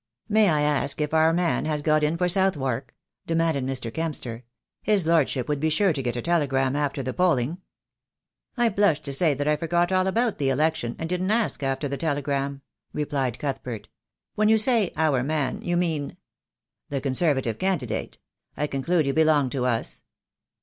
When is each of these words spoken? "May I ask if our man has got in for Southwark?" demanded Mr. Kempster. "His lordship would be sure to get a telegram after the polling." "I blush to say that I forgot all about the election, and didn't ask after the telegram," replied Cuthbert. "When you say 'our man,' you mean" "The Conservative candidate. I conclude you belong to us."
"May 0.27 0.49
I 0.49 0.61
ask 0.61 0.99
if 0.99 1.13
our 1.13 1.31
man 1.31 1.65
has 1.65 1.83
got 1.83 2.01
in 2.01 2.17
for 2.17 2.27
Southwark?" 2.27 2.95
demanded 3.27 3.67
Mr. 3.67 3.93
Kempster. 3.93 4.43
"His 4.81 5.05
lordship 5.05 5.47
would 5.47 5.59
be 5.59 5.69
sure 5.69 5.93
to 5.93 6.01
get 6.01 6.15
a 6.15 6.23
telegram 6.23 6.75
after 6.75 7.03
the 7.03 7.13
polling." 7.13 7.59
"I 8.57 8.69
blush 8.69 8.99
to 9.01 9.13
say 9.13 9.35
that 9.35 9.47
I 9.47 9.55
forgot 9.57 9.91
all 9.91 10.07
about 10.07 10.39
the 10.39 10.49
election, 10.49 10.95
and 10.97 11.07
didn't 11.07 11.29
ask 11.29 11.61
after 11.61 11.87
the 11.87 11.97
telegram," 11.97 12.63
replied 12.93 13.37
Cuthbert. 13.37 13.89
"When 14.33 14.49
you 14.49 14.57
say 14.57 14.91
'our 14.97 15.21
man,' 15.21 15.61
you 15.61 15.77
mean" 15.77 16.17
"The 16.89 16.99
Conservative 16.99 17.59
candidate. 17.59 18.17
I 18.57 18.65
conclude 18.65 19.05
you 19.05 19.13
belong 19.13 19.51
to 19.51 19.67
us." 19.67 20.01